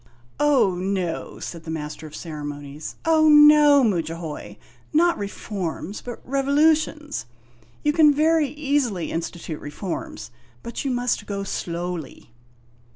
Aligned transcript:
"Oh, 0.39 0.73
no!" 0.73 1.37
said 1.37 1.63
the 1.63 1.69
Master 1.69 2.07
of 2.07 2.15
Ceremonies; 2.15 2.95
"oh, 3.05 3.29
no, 3.29 3.83
Mudjahoy. 3.83 4.57
Not 4.91 5.15
reforms, 5.15 6.01
but 6.01 6.27
revolutions. 6.27 7.27
You 7.83 7.93
can 7.93 8.11
very 8.11 8.47
easily 8.49 9.11
institute 9.11 9.61
reforms; 9.61 10.31
but 10.63 10.83
you 10.83 10.89
must 10.89 11.27
go 11.27 11.43
slowly." 11.43 12.31